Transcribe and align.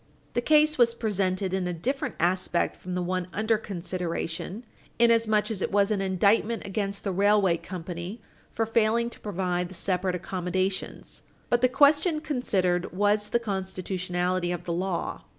The 0.33 0.41
case 0.41 0.79
was 0.79 0.95
presented 0.95 1.53
in 1.53 1.67
a 1.67 1.73
different 1.75 2.15
aspect 2.19 2.75
from 2.75 2.95
the 2.95 3.03
one 3.03 3.27
under 3.33 3.59
consideration, 3.59 4.65
inasmuch 4.97 5.51
as 5.51 5.61
it 5.61 5.71
was 5.71 5.91
an 5.91 6.01
indictment 6.01 6.65
against 6.65 7.03
the 7.03 7.11
railway 7.11 7.57
company 7.57 8.19
for 8.51 8.65
failing 8.65 9.11
to 9.11 9.19
provide 9.19 9.69
the 9.69 9.75
separate 9.75 10.15
accommodations, 10.15 11.21
but 11.51 11.61
the 11.61 11.69
question 11.69 12.19
considered 12.19 12.91
was 12.91 13.27
the 13.29 13.37
constitutionality 13.37 14.51
of 14.51 14.63
the 14.63 14.73
law. 14.73 15.23